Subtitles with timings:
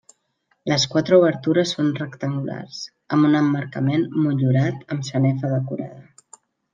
[0.71, 2.79] Les quatre obertures són rectangulars,
[3.17, 6.39] amb un emmarcament motllurat amb sanefa decorada.